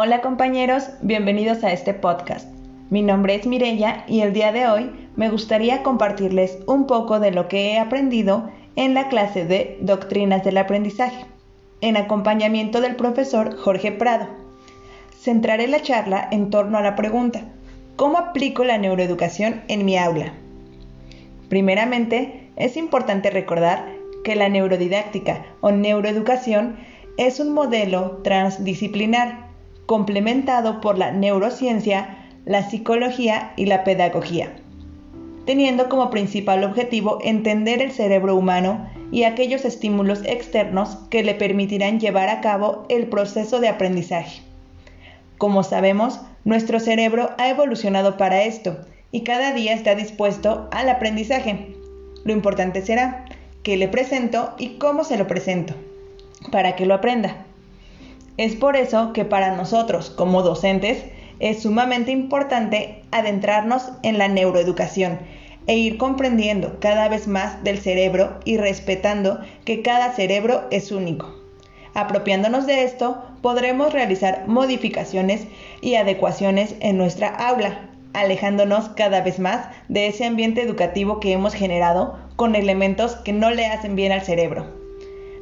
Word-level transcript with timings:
Hola 0.00 0.20
compañeros, 0.20 0.90
bienvenidos 1.02 1.64
a 1.64 1.72
este 1.72 1.92
podcast. 1.92 2.48
Mi 2.88 3.02
nombre 3.02 3.34
es 3.34 3.48
Mirella 3.48 4.04
y 4.06 4.20
el 4.20 4.32
día 4.32 4.52
de 4.52 4.68
hoy 4.68 4.92
me 5.16 5.28
gustaría 5.28 5.82
compartirles 5.82 6.56
un 6.68 6.86
poco 6.86 7.18
de 7.18 7.32
lo 7.32 7.48
que 7.48 7.72
he 7.72 7.80
aprendido 7.80 8.48
en 8.76 8.94
la 8.94 9.08
clase 9.08 9.44
de 9.44 9.76
Doctrinas 9.80 10.44
del 10.44 10.58
Aprendizaje, 10.58 11.26
en 11.80 11.96
acompañamiento 11.96 12.80
del 12.80 12.94
profesor 12.94 13.56
Jorge 13.56 13.90
Prado. 13.90 14.28
Centraré 15.18 15.66
la 15.66 15.82
charla 15.82 16.28
en 16.30 16.50
torno 16.50 16.78
a 16.78 16.82
la 16.82 16.94
pregunta, 16.94 17.40
¿cómo 17.96 18.18
aplico 18.18 18.62
la 18.62 18.78
neuroeducación 18.78 19.62
en 19.66 19.84
mi 19.84 19.98
aula? 19.98 20.32
Primeramente, 21.48 22.50
es 22.54 22.76
importante 22.76 23.30
recordar 23.30 23.84
que 24.22 24.36
la 24.36 24.48
neurodidáctica 24.48 25.44
o 25.60 25.72
neuroeducación 25.72 26.76
es 27.16 27.40
un 27.40 27.52
modelo 27.52 28.20
transdisciplinar 28.22 29.47
complementado 29.88 30.82
por 30.82 30.98
la 30.98 31.12
neurociencia, 31.12 32.18
la 32.44 32.68
psicología 32.68 33.54
y 33.56 33.64
la 33.64 33.84
pedagogía, 33.84 34.52
teniendo 35.46 35.88
como 35.88 36.10
principal 36.10 36.62
objetivo 36.62 37.20
entender 37.22 37.80
el 37.80 37.90
cerebro 37.90 38.36
humano 38.36 38.86
y 39.10 39.22
aquellos 39.22 39.64
estímulos 39.64 40.20
externos 40.26 40.98
que 41.08 41.22
le 41.22 41.32
permitirán 41.32 42.00
llevar 42.00 42.28
a 42.28 42.42
cabo 42.42 42.84
el 42.90 43.06
proceso 43.06 43.60
de 43.60 43.68
aprendizaje. 43.68 44.42
Como 45.38 45.62
sabemos, 45.62 46.20
nuestro 46.44 46.80
cerebro 46.80 47.30
ha 47.38 47.48
evolucionado 47.48 48.18
para 48.18 48.42
esto 48.42 48.76
y 49.10 49.22
cada 49.22 49.54
día 49.54 49.72
está 49.72 49.94
dispuesto 49.94 50.68
al 50.70 50.90
aprendizaje. 50.90 51.74
Lo 52.24 52.34
importante 52.34 52.82
será 52.82 53.24
que 53.62 53.78
le 53.78 53.88
presento 53.88 54.52
y 54.58 54.76
cómo 54.76 55.02
se 55.02 55.16
lo 55.16 55.26
presento, 55.26 55.72
para 56.52 56.76
que 56.76 56.84
lo 56.84 56.92
aprenda. 56.92 57.46
Es 58.38 58.54
por 58.54 58.76
eso 58.76 59.12
que 59.12 59.24
para 59.24 59.56
nosotros 59.56 60.10
como 60.10 60.42
docentes 60.42 61.04
es 61.40 61.60
sumamente 61.62 62.12
importante 62.12 63.02
adentrarnos 63.10 63.90
en 64.04 64.16
la 64.16 64.28
neuroeducación 64.28 65.18
e 65.66 65.76
ir 65.76 65.98
comprendiendo 65.98 66.78
cada 66.78 67.08
vez 67.08 67.26
más 67.26 67.62
del 67.64 67.78
cerebro 67.78 68.38
y 68.44 68.56
respetando 68.56 69.40
que 69.64 69.82
cada 69.82 70.12
cerebro 70.12 70.62
es 70.70 70.92
único. 70.92 71.34
Apropiándonos 71.94 72.64
de 72.64 72.84
esto, 72.84 73.20
podremos 73.42 73.92
realizar 73.92 74.46
modificaciones 74.46 75.48
y 75.80 75.96
adecuaciones 75.96 76.76
en 76.78 76.96
nuestra 76.96 77.28
aula, 77.28 77.90
alejándonos 78.14 78.88
cada 78.90 79.20
vez 79.20 79.40
más 79.40 79.66
de 79.88 80.06
ese 80.06 80.24
ambiente 80.24 80.62
educativo 80.62 81.18
que 81.18 81.32
hemos 81.32 81.54
generado 81.54 82.16
con 82.36 82.54
elementos 82.54 83.16
que 83.16 83.32
no 83.32 83.50
le 83.50 83.66
hacen 83.66 83.96
bien 83.96 84.12
al 84.12 84.22
cerebro. 84.22 84.64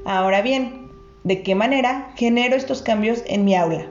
Ahora 0.06 0.40
bien, 0.40 0.85
de 1.26 1.42
qué 1.42 1.56
manera 1.56 2.12
genero 2.14 2.54
estos 2.54 2.82
cambios 2.82 3.24
en 3.26 3.44
mi 3.44 3.56
aula. 3.56 3.86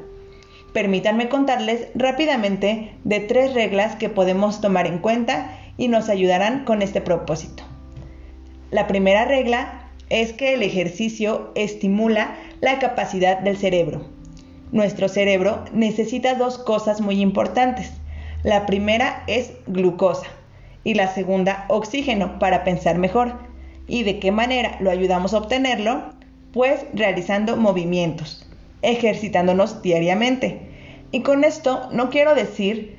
Permítanme 0.71 1.27
contarles 1.27 1.89
rápidamente 1.93 2.93
de 3.03 3.19
tres 3.19 3.53
reglas 3.53 3.97
que 3.97 4.07
podemos 4.07 4.61
tomar 4.61 4.87
en 4.87 4.99
cuenta 4.99 5.59
y 5.75 5.89
nos 5.89 6.07
ayudarán 6.07 6.63
con 6.63 6.81
este 6.81 7.01
propósito. 7.01 7.63
La 8.71 8.87
primera 8.87 9.25
regla 9.25 9.89
es 10.09 10.31
que 10.31 10.53
el 10.53 10.63
ejercicio 10.63 11.51
estimula 11.55 12.37
la 12.61 12.79
capacidad 12.79 13.39
del 13.39 13.57
cerebro. 13.57 14.05
Nuestro 14.71 15.09
cerebro 15.09 15.65
necesita 15.73 16.35
dos 16.35 16.57
cosas 16.57 17.01
muy 17.01 17.19
importantes. 17.19 17.91
La 18.43 18.65
primera 18.65 19.23
es 19.27 19.51
glucosa 19.67 20.27
y 20.85 20.93
la 20.93 21.13
segunda 21.13 21.65
oxígeno 21.67 22.39
para 22.39 22.63
pensar 22.63 22.97
mejor. 22.97 23.33
¿Y 23.87 24.03
de 24.03 24.19
qué 24.19 24.31
manera 24.31 24.77
lo 24.79 24.89
ayudamos 24.89 25.33
a 25.33 25.39
obtenerlo? 25.39 26.14
Pues 26.55 26.85
realizando 26.93 27.57
movimientos, 27.57 28.47
ejercitándonos 28.81 29.81
diariamente. 29.81 30.61
Y 31.11 31.19
con 31.19 31.43
esto 31.43 31.89
no 31.91 32.09
quiero 32.09 32.33
decir 32.33 32.95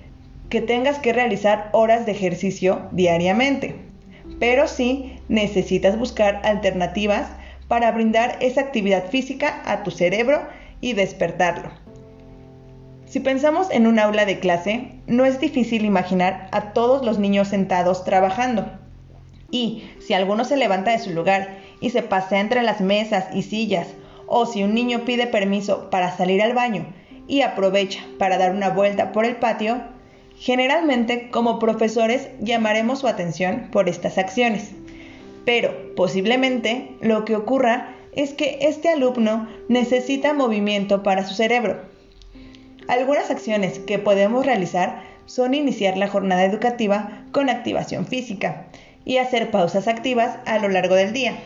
que 0.51 0.61
tengas 0.61 0.99
que 0.99 1.15
realizar 1.15 1.71
horas 1.73 2.05
de 2.05 2.13
ejercicio 2.13 2.83
diariamente, 2.93 3.75
pero 4.39 4.69
sí 4.69 5.21
necesitas 5.31 5.99
buscar 5.99 6.43
alternativas 6.45 7.29
para 7.67 7.91
brindar 7.93 8.37
esa 8.43 8.61
actividad 8.61 9.09
física 9.09 9.63
a 9.65 9.85
tu 9.85 9.91
cerebro 9.91 10.43
y 10.83 10.93
despertarlo. 10.93 11.71
Si 13.07 13.21
pensamos 13.21 13.71
en 13.71 13.87
un 13.87 13.99
aula 13.99 14.27
de 14.27 14.39
clase, 14.39 14.91
no 15.07 15.25
es 15.25 15.41
difícil 15.41 15.87
imaginar 15.87 16.49
a 16.53 16.75
todos 16.75 17.07
los 17.07 17.19
niños 17.19 17.49
sentados 17.49 18.05
trabajando. 18.05 18.71
Y 19.51 19.85
si 20.01 20.13
alguno 20.13 20.45
se 20.45 20.59
levanta 20.59 20.91
de 20.91 20.99
su 20.99 21.15
lugar 21.15 21.65
y 21.81 21.91
se 21.91 22.03
pasea 22.03 22.41
entre 22.41 22.63
las 22.63 22.81
mesas 22.81 23.27
y 23.35 23.43
sillas, 23.43 23.89
o 24.27 24.47
si 24.47 24.63
un 24.63 24.75
niño 24.75 25.05
pide 25.05 25.27
permiso 25.27 25.91
para 25.91 26.17
salir 26.17 26.43
al 26.43 26.55
baño 26.55 26.87
y 27.29 27.43
aprovecha 27.43 28.05
para 28.19 28.39
dar 28.39 28.53
una 28.53 28.71
vuelta 28.71 29.13
por 29.13 29.25
el 29.25 29.37
patio, 29.37 29.81
generalmente 30.39 31.31
como 31.31 31.59
profesores 31.59 32.29
llamaremos 32.41 33.01
su 33.01 33.09
atención 33.09 33.69
por 33.73 33.89
estas 33.89 34.19
acciones. 34.19 34.73
Pero 35.45 35.95
posiblemente 35.95 36.91
lo 37.01 37.25
que 37.25 37.37
ocurra 37.37 37.95
es 38.13 38.33
que 38.33 38.59
este 38.63 38.89
alumno 38.89 39.49
necesita 39.69 40.33
movimiento 40.33 41.03
para 41.03 41.25
su 41.25 41.35
cerebro. 41.35 41.81
Algunas 42.89 43.31
acciones 43.31 43.79
que 43.79 43.99
podemos 43.99 44.47
realizar 44.47 45.03
son 45.27 45.55
iniciar 45.55 45.97
la 45.97 46.09
jornada 46.09 46.45
educativa 46.45 47.25
con 47.33 47.49
activación 47.49 48.07
física 48.07 48.67
y 49.05 49.19
hacer 49.19 49.51
pausas 49.51 49.89
activas 49.89 50.39
a 50.47 50.59
lo 50.59 50.69
largo 50.69 50.95
del 50.95 51.13
día. 51.13 51.37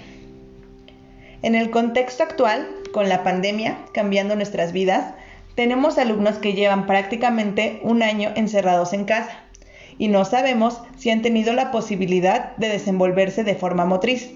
En 1.42 1.54
el 1.54 1.70
contexto 1.70 2.22
actual, 2.22 2.68
con 2.92 3.08
la 3.08 3.22
pandemia 3.22 3.78
cambiando 3.94 4.36
nuestras 4.36 4.72
vidas, 4.72 5.14
tenemos 5.54 5.96
alumnos 5.96 6.36
que 6.36 6.52
llevan 6.52 6.86
prácticamente 6.86 7.80
un 7.82 8.02
año 8.02 8.30
encerrados 8.34 8.92
en 8.92 9.06
casa 9.06 9.44
y 9.96 10.08
no 10.08 10.24
sabemos 10.26 10.82
si 10.98 11.10
han 11.10 11.22
tenido 11.22 11.54
la 11.54 11.70
posibilidad 11.70 12.56
de 12.56 12.68
desenvolverse 12.68 13.42
de 13.42 13.54
forma 13.54 13.86
motriz, 13.86 14.30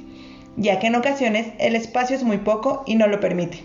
ya 0.56 0.78
que 0.78 0.86
en 0.86 0.94
ocasiones 0.94 1.48
el 1.58 1.76
espacio 1.76 2.16
es 2.16 2.22
muy 2.22 2.38
poco 2.38 2.84
y 2.86 2.94
no 2.94 3.06
lo 3.06 3.20
permite. 3.20 3.62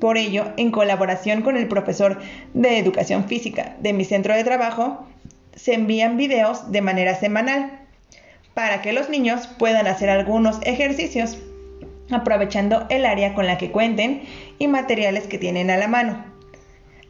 Por 0.00 0.18
ello, 0.18 0.46
en 0.56 0.72
colaboración 0.72 1.42
con 1.42 1.56
el 1.56 1.68
profesor 1.68 2.20
de 2.54 2.78
educación 2.78 3.24
física 3.28 3.76
de 3.80 3.92
mi 3.92 4.04
centro 4.04 4.34
de 4.34 4.42
trabajo, 4.42 5.06
se 5.54 5.74
envían 5.74 6.16
videos 6.16 6.72
de 6.72 6.80
manera 6.80 7.14
semanal 7.14 7.70
para 8.52 8.82
que 8.82 8.92
los 8.92 9.08
niños 9.08 9.46
puedan 9.46 9.86
hacer 9.86 10.10
algunos 10.10 10.58
ejercicios 10.62 11.38
aprovechando 12.14 12.86
el 12.88 13.04
área 13.04 13.34
con 13.34 13.46
la 13.46 13.58
que 13.58 13.70
cuenten 13.70 14.22
y 14.58 14.68
materiales 14.68 15.26
que 15.26 15.38
tienen 15.38 15.70
a 15.70 15.76
la 15.76 15.88
mano. 15.88 16.24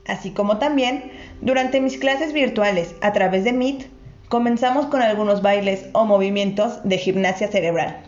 Así 0.06 0.30
como 0.30 0.58
también, 0.58 1.12
durante 1.40 1.80
mis 1.80 1.98
clases 1.98 2.32
virtuales 2.32 2.94
a 3.02 3.12
través 3.12 3.44
de 3.44 3.52
Meet, 3.52 3.86
comenzamos 4.28 4.86
con 4.86 5.02
algunos 5.02 5.42
bailes 5.42 5.86
o 5.92 6.04
movimientos 6.04 6.80
de 6.84 6.98
gimnasia 6.98 7.48
cerebral. 7.48 8.02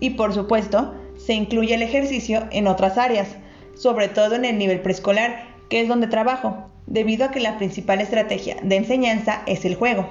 Y 0.00 0.10
por 0.10 0.32
supuesto, 0.32 0.94
se 1.16 1.34
incluye 1.34 1.74
el 1.74 1.82
ejercicio 1.82 2.48
en 2.50 2.66
otras 2.66 2.98
áreas, 2.98 3.28
sobre 3.74 4.08
todo 4.08 4.34
en 4.34 4.44
el 4.44 4.58
nivel 4.58 4.80
preescolar, 4.80 5.44
que 5.68 5.80
es 5.80 5.88
donde 5.88 6.08
trabajo, 6.08 6.70
debido 6.86 7.24
a 7.24 7.30
que 7.30 7.40
la 7.40 7.56
principal 7.58 8.00
estrategia 8.00 8.56
de 8.62 8.76
enseñanza 8.76 9.42
es 9.46 9.64
el 9.64 9.76
juego. 9.76 10.08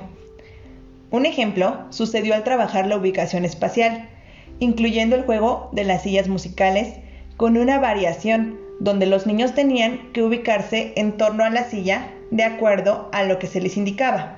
Un 1.11 1.25
ejemplo 1.25 1.85
sucedió 1.89 2.33
al 2.33 2.43
trabajar 2.43 2.87
la 2.87 2.95
ubicación 2.95 3.43
espacial, 3.43 4.07
incluyendo 4.61 5.15
el 5.15 5.23
juego 5.23 5.69
de 5.73 5.83
las 5.83 6.03
sillas 6.03 6.27
musicales, 6.27 6.93
con 7.35 7.57
una 7.57 7.79
variación 7.79 8.59
donde 8.79 9.07
los 9.07 9.25
niños 9.25 9.55
tenían 9.55 10.13
que 10.13 10.21
ubicarse 10.21 10.93
en 10.95 11.17
torno 11.17 11.43
a 11.43 11.49
la 11.49 11.63
silla 11.63 12.11
de 12.29 12.43
acuerdo 12.43 13.09
a 13.11 13.23
lo 13.23 13.39
que 13.39 13.47
se 13.47 13.59
les 13.59 13.75
indicaba. 13.75 14.37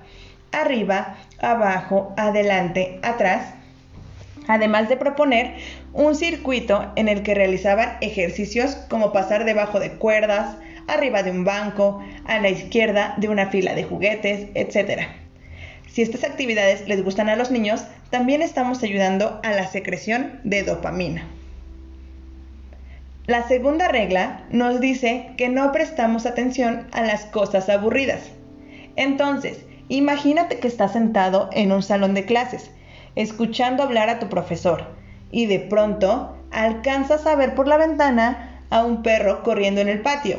Arriba, 0.53 1.17
abajo, 1.39 2.13
adelante, 2.15 2.99
atrás. 3.03 3.53
Además 4.47 4.87
de 4.87 4.95
proponer 4.95 5.55
un 5.91 6.15
circuito 6.15 6.89
en 6.95 7.09
el 7.09 7.21
que 7.21 7.35
realizaban 7.35 7.97
ejercicios 7.99 8.75
como 8.89 9.11
pasar 9.11 9.43
debajo 9.43 9.81
de 9.81 9.91
cuerdas, 9.91 10.55
arriba 10.87 11.21
de 11.23 11.31
un 11.31 11.43
banco, 11.43 12.01
a 12.25 12.39
la 12.39 12.49
izquierda 12.49 13.13
de 13.17 13.27
una 13.27 13.47
fila 13.47 13.75
de 13.75 13.83
juguetes, 13.83 14.47
etc. 14.55 15.01
Si 15.91 16.01
estas 16.01 16.23
actividades 16.23 16.87
les 16.87 17.03
gustan 17.03 17.27
a 17.27 17.35
los 17.35 17.51
niños, 17.51 17.83
también 18.13 18.43
estamos 18.43 18.83
ayudando 18.83 19.39
a 19.41 19.53
la 19.53 19.65
secreción 19.65 20.39
de 20.43 20.61
dopamina. 20.61 21.25
La 23.25 23.47
segunda 23.47 23.87
regla 23.87 24.43
nos 24.51 24.79
dice 24.79 25.31
que 25.35 25.49
no 25.49 25.71
prestamos 25.71 26.27
atención 26.27 26.85
a 26.91 27.01
las 27.01 27.25
cosas 27.25 27.69
aburridas. 27.69 28.21
Entonces, 28.97 29.65
imagínate 29.89 30.59
que 30.59 30.67
estás 30.67 30.93
sentado 30.93 31.49
en 31.53 31.71
un 31.71 31.81
salón 31.81 32.13
de 32.13 32.25
clases, 32.25 32.69
escuchando 33.15 33.81
hablar 33.81 34.09
a 34.09 34.19
tu 34.19 34.29
profesor, 34.29 34.85
y 35.31 35.47
de 35.47 35.57
pronto 35.57 36.37
alcanzas 36.51 37.25
a 37.25 37.35
ver 37.35 37.55
por 37.55 37.67
la 37.67 37.77
ventana 37.77 38.61
a 38.69 38.85
un 38.85 39.01
perro 39.01 39.41
corriendo 39.41 39.81
en 39.81 39.89
el 39.89 40.03
patio 40.03 40.37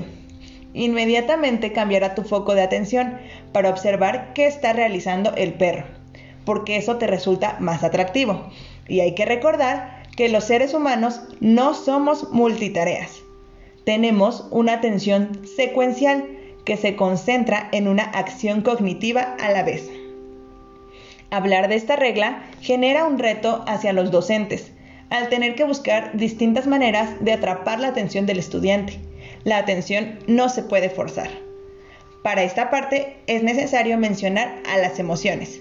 Inmediatamente 0.74 1.72
cambiará 1.72 2.14
tu 2.14 2.22
foco 2.22 2.54
de 2.54 2.62
atención 2.62 3.18
para 3.52 3.70
observar 3.70 4.32
qué 4.32 4.46
está 4.46 4.72
realizando 4.72 5.34
el 5.36 5.54
perro, 5.54 5.86
porque 6.44 6.76
eso 6.76 6.96
te 6.96 7.06
resulta 7.06 7.56
más 7.60 7.84
atractivo. 7.84 8.44
Y 8.88 9.00
hay 9.00 9.14
que 9.14 9.24
recordar 9.24 10.02
que 10.16 10.28
los 10.28 10.44
seres 10.44 10.74
humanos 10.74 11.20
no 11.40 11.74
somos 11.74 12.30
multitareas. 12.32 13.22
Tenemos 13.84 14.46
una 14.50 14.74
atención 14.74 15.40
secuencial 15.56 16.26
que 16.64 16.76
se 16.76 16.96
concentra 16.96 17.68
en 17.72 17.88
una 17.88 18.04
acción 18.04 18.62
cognitiva 18.62 19.36
a 19.40 19.50
la 19.50 19.62
vez. 19.62 19.90
Hablar 21.30 21.68
de 21.68 21.74
esta 21.74 21.96
regla 21.96 22.44
genera 22.60 23.04
un 23.04 23.18
reto 23.18 23.64
hacia 23.66 23.92
los 23.92 24.10
docentes, 24.10 24.72
al 25.10 25.28
tener 25.28 25.54
que 25.54 25.64
buscar 25.64 26.16
distintas 26.16 26.66
maneras 26.66 27.10
de 27.20 27.32
atrapar 27.32 27.80
la 27.80 27.88
atención 27.88 28.24
del 28.24 28.38
estudiante. 28.38 28.98
La 29.44 29.58
atención 29.58 30.18
no 30.26 30.48
se 30.48 30.62
puede 30.62 30.90
forzar. 30.90 31.28
Para 32.22 32.42
esta 32.42 32.70
parte 32.70 33.16
es 33.26 33.42
necesario 33.42 33.98
mencionar 33.98 34.62
a 34.72 34.78
las 34.78 34.98
emociones, 34.98 35.60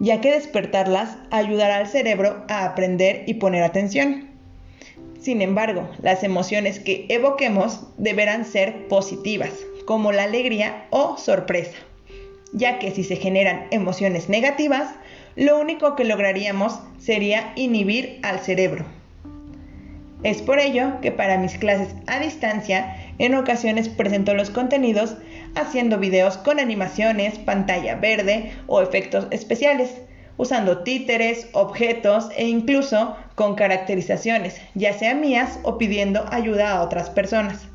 ya 0.00 0.20
que 0.20 0.32
despertarlas 0.32 1.16
ayudará 1.30 1.76
al 1.76 1.88
cerebro 1.88 2.44
a 2.48 2.64
aprender 2.64 3.24
y 3.26 3.34
poner 3.34 3.62
atención. 3.62 4.28
Sin 5.20 5.42
embargo, 5.42 5.88
las 6.00 6.22
emociones 6.22 6.78
que 6.78 7.06
evoquemos 7.08 7.80
deberán 7.96 8.44
ser 8.44 8.86
positivas, 8.88 9.52
como 9.84 10.12
la 10.12 10.24
alegría 10.24 10.86
o 10.90 11.16
sorpresa, 11.16 11.76
ya 12.52 12.78
que 12.78 12.92
si 12.92 13.02
se 13.02 13.16
generan 13.16 13.66
emociones 13.70 14.28
negativas, 14.28 14.94
lo 15.34 15.58
único 15.58 15.96
que 15.96 16.04
lograríamos 16.04 16.80
sería 16.98 17.52
inhibir 17.56 18.20
al 18.22 18.40
cerebro. 18.40 18.97
Es 20.24 20.42
por 20.42 20.58
ello 20.58 21.00
que 21.00 21.12
para 21.12 21.38
mis 21.38 21.56
clases 21.58 21.94
a 22.08 22.18
distancia, 22.18 22.96
en 23.18 23.34
ocasiones 23.34 23.88
presento 23.88 24.34
los 24.34 24.50
contenidos 24.50 25.16
haciendo 25.54 25.98
videos 25.98 26.36
con 26.36 26.58
animaciones, 26.58 27.38
pantalla 27.38 27.94
verde 27.94 28.52
o 28.66 28.82
efectos 28.82 29.28
especiales, 29.30 30.02
usando 30.36 30.82
títeres, 30.82 31.48
objetos 31.52 32.30
e 32.36 32.48
incluso 32.48 33.16
con 33.36 33.54
caracterizaciones, 33.54 34.60
ya 34.74 34.92
sea 34.92 35.14
mías 35.14 35.60
o 35.62 35.78
pidiendo 35.78 36.24
ayuda 36.32 36.72
a 36.72 36.82
otras 36.82 37.10
personas. 37.10 37.68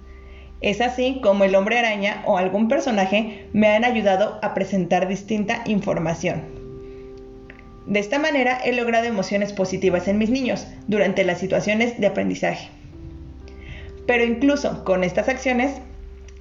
Es 0.59 0.81
así 0.81 1.19
como 1.21 1.45
el 1.45 1.55
hombre 1.55 1.77
araña 1.77 2.23
o 2.25 2.37
algún 2.37 2.67
personaje 2.67 3.47
me 3.53 3.67
han 3.67 3.83
ayudado 3.83 4.39
a 4.41 4.53
presentar 4.53 5.07
distinta 5.07 5.61
información. 5.65 6.62
De 7.85 7.99
esta 7.99 8.17
manera 8.19 8.59
he 8.63 8.71
logrado 8.71 9.05
emociones 9.05 9.51
positivas 9.51 10.07
en 10.07 10.17
mis 10.17 10.29
niños 10.29 10.67
durante 10.87 11.23
las 11.23 11.39
situaciones 11.39 11.99
de 11.99 12.07
aprendizaje. 12.07 12.69
Pero 14.05 14.23
incluso 14.23 14.83
con 14.83 15.03
estas 15.03 15.29
acciones, 15.29 15.71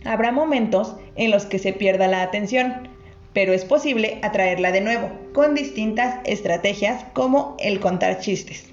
habrá 0.04 0.32
momentos 0.32 0.94
en 1.16 1.30
los 1.30 1.46
que 1.46 1.58
se 1.58 1.72
pierda 1.72 2.08
la 2.08 2.22
atención, 2.22 2.88
pero 3.32 3.52
es 3.52 3.64
posible 3.64 4.18
atraerla 4.22 4.72
de 4.72 4.80
nuevo 4.80 5.10
con 5.32 5.54
distintas 5.54 6.16
estrategias 6.24 7.04
como 7.12 7.56
el 7.58 7.80
contar 7.80 8.20
chistes. 8.20 8.66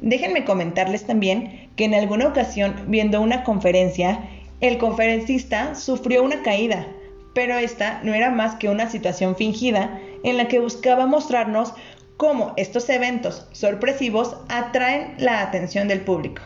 Déjenme 0.00 0.44
comentarles 0.44 1.04
también 1.04 1.68
que 1.76 1.84
en 1.84 1.94
alguna 1.94 2.28
ocasión 2.28 2.74
viendo 2.88 3.20
una 3.20 3.42
conferencia, 3.42 4.20
el 4.60 4.78
conferencista 4.78 5.74
sufrió 5.74 6.22
una 6.22 6.42
caída, 6.42 6.86
pero 7.34 7.58
esta 7.58 8.00
no 8.02 8.14
era 8.14 8.30
más 8.30 8.54
que 8.54 8.68
una 8.68 8.88
situación 8.88 9.36
fingida 9.36 10.00
en 10.22 10.36
la 10.36 10.48
que 10.48 10.60
buscaba 10.60 11.06
mostrarnos 11.06 11.74
cómo 12.16 12.54
estos 12.56 12.88
eventos 12.88 13.46
sorpresivos 13.52 14.36
atraen 14.48 15.14
la 15.18 15.42
atención 15.42 15.88
del 15.88 16.00
público. 16.00 16.42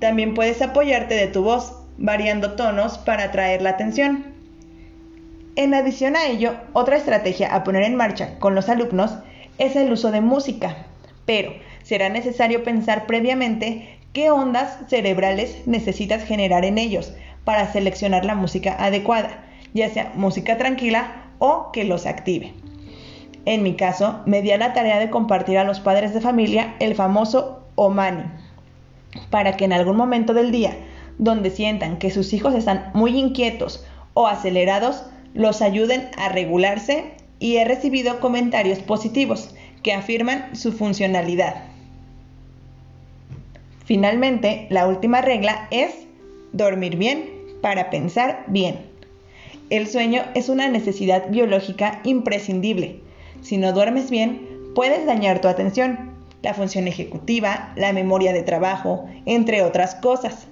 También 0.00 0.34
puedes 0.34 0.60
apoyarte 0.60 1.14
de 1.14 1.28
tu 1.28 1.44
voz, 1.44 1.72
variando 1.96 2.54
tonos 2.56 2.98
para 2.98 3.24
atraer 3.24 3.62
la 3.62 3.70
atención. 3.70 4.34
En 5.56 5.72
adición 5.72 6.16
a 6.16 6.26
ello, 6.26 6.56
otra 6.72 6.96
estrategia 6.96 7.54
a 7.54 7.62
poner 7.62 7.84
en 7.84 7.94
marcha 7.94 8.38
con 8.40 8.56
los 8.56 8.68
alumnos 8.68 9.12
es 9.58 9.76
el 9.76 9.92
uso 9.92 10.10
de 10.10 10.20
música, 10.20 10.76
pero 11.24 11.54
será 11.84 12.08
necesario 12.08 12.64
pensar 12.64 13.06
previamente 13.06 13.98
qué 14.12 14.30
ondas 14.30 14.78
cerebrales 14.88 15.66
necesitas 15.66 16.24
generar 16.24 16.64
en 16.64 16.78
ellos 16.78 17.14
para 17.44 17.70
seleccionar 17.72 18.24
la 18.24 18.34
música 18.34 18.74
adecuada, 18.78 19.43
ya 19.74 19.90
sea 19.90 20.12
música 20.14 20.56
tranquila 20.56 21.26
o 21.38 21.70
que 21.72 21.84
los 21.84 22.06
active. 22.06 22.54
En 23.44 23.62
mi 23.62 23.74
caso, 23.74 24.20
me 24.24 24.40
di 24.40 24.52
a 24.52 24.58
la 24.58 24.72
tarea 24.72 24.98
de 24.98 25.10
compartir 25.10 25.58
a 25.58 25.64
los 25.64 25.80
padres 25.80 26.14
de 26.14 26.22
familia 26.22 26.74
el 26.78 26.94
famoso 26.94 27.60
Omani, 27.74 28.24
para 29.28 29.56
que 29.56 29.66
en 29.66 29.72
algún 29.74 29.96
momento 29.96 30.32
del 30.32 30.50
día, 30.50 30.74
donde 31.18 31.50
sientan 31.50 31.98
que 31.98 32.10
sus 32.10 32.32
hijos 32.32 32.54
están 32.54 32.90
muy 32.94 33.18
inquietos 33.18 33.84
o 34.14 34.26
acelerados, 34.26 35.04
los 35.34 35.60
ayuden 35.60 36.08
a 36.16 36.28
regularse 36.28 37.12
y 37.38 37.56
he 37.56 37.64
recibido 37.64 38.20
comentarios 38.20 38.78
positivos 38.78 39.54
que 39.82 39.92
afirman 39.92 40.56
su 40.56 40.72
funcionalidad. 40.72 41.64
Finalmente, 43.84 44.66
la 44.70 44.86
última 44.86 45.20
regla 45.20 45.68
es 45.70 46.06
dormir 46.52 46.96
bien 46.96 47.28
para 47.60 47.90
pensar 47.90 48.44
bien. 48.46 48.93
El 49.74 49.88
sueño 49.88 50.22
es 50.36 50.48
una 50.48 50.68
necesidad 50.68 51.30
biológica 51.30 52.00
imprescindible 52.04 53.00
si 53.44 53.58
no 53.58 53.74
duermes 53.74 54.08
bien, 54.08 54.70
puedes 54.74 55.04
dañar 55.04 55.42
tu 55.42 55.48
atención, 55.48 56.14
la 56.42 56.54
función 56.54 56.88
ejecutiva, 56.88 57.74
la 57.76 57.92
memoria 57.92 58.32
de 58.32 58.42
trabajo, 58.42 59.04
entre 59.26 59.62
otras 59.62 59.96
cosas. 59.96 60.46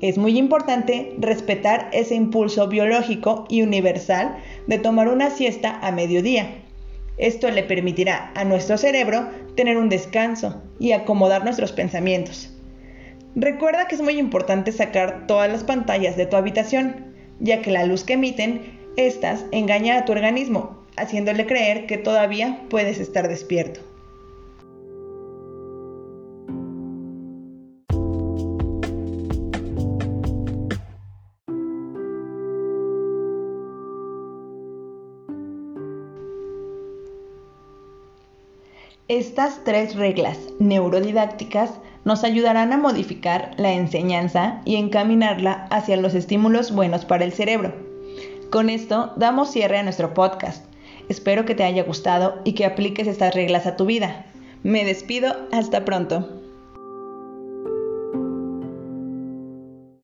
Es 0.00 0.16
muy 0.16 0.38
importante 0.38 1.16
respetar 1.18 1.90
ese 1.92 2.14
impulso 2.14 2.68
biológico 2.68 3.46
y 3.48 3.62
universal 3.62 4.36
de 4.68 4.78
tomar 4.78 5.08
una 5.08 5.30
siesta 5.30 5.80
a 5.82 5.90
mediodía. 5.90 6.62
Esto 7.18 7.50
le 7.50 7.64
permitirá 7.64 8.30
a 8.36 8.44
nuestro 8.44 8.78
cerebro 8.78 9.28
tener 9.56 9.76
un 9.76 9.88
descanso 9.88 10.62
y 10.78 10.92
acomodar 10.92 11.42
nuestros 11.42 11.72
pensamientos. 11.72 12.54
Recuerda 13.34 13.88
que 13.88 13.96
es 13.96 14.02
muy 14.02 14.18
importante 14.18 14.70
sacar 14.70 15.26
todas 15.26 15.50
las 15.50 15.64
pantallas 15.64 16.16
de 16.16 16.26
tu 16.26 16.36
habitación, 16.36 17.09
ya 17.40 17.62
que 17.62 17.70
la 17.70 17.84
luz 17.84 18.04
que 18.04 18.12
emiten, 18.14 18.78
estas 18.96 19.44
engaña 19.50 19.98
a 19.98 20.04
tu 20.04 20.12
organismo 20.12 20.80
haciéndole 20.96 21.46
creer 21.46 21.86
que 21.86 21.96
todavía 21.96 22.60
puedes 22.68 23.00
estar 23.00 23.28
despierto. 23.28 23.80
Estas 39.08 39.64
tres 39.64 39.96
reglas 39.96 40.38
neurodidácticas 40.60 41.72
nos 42.10 42.24
ayudarán 42.24 42.72
a 42.72 42.76
modificar 42.76 43.52
la 43.56 43.72
enseñanza 43.72 44.62
y 44.64 44.74
encaminarla 44.74 45.68
hacia 45.70 45.96
los 45.96 46.12
estímulos 46.14 46.72
buenos 46.72 47.04
para 47.04 47.24
el 47.24 47.32
cerebro. 47.32 47.72
Con 48.50 48.68
esto 48.68 49.12
damos 49.14 49.52
cierre 49.52 49.78
a 49.78 49.84
nuestro 49.84 50.12
podcast. 50.12 50.64
Espero 51.08 51.44
que 51.44 51.54
te 51.54 51.62
haya 51.62 51.84
gustado 51.84 52.40
y 52.42 52.54
que 52.54 52.64
apliques 52.64 53.06
estas 53.06 53.32
reglas 53.32 53.64
a 53.68 53.76
tu 53.76 53.86
vida. 53.86 54.26
Me 54.64 54.84
despido, 54.84 55.36
hasta 55.52 55.84
pronto. 55.84 56.39